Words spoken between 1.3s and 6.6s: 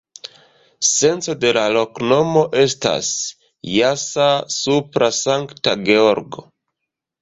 de la loknomo estas: jasa-supra-Sankta-Georgo.